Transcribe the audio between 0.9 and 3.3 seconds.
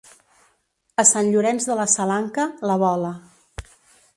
A Sant Llorenç de la Salanca, la bola.